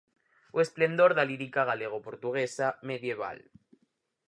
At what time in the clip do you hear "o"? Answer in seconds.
0.55-0.57